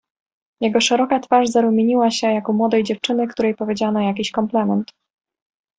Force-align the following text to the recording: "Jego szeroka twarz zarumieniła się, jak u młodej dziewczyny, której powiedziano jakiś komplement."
"Jego 0.61 0.81
szeroka 0.81 1.19
twarz 1.19 1.49
zarumieniła 1.49 2.11
się, 2.11 2.27
jak 2.27 2.49
u 2.49 2.53
młodej 2.53 2.83
dziewczyny, 2.83 3.27
której 3.27 3.55
powiedziano 3.55 3.99
jakiś 4.01 4.31
komplement." 4.31 4.91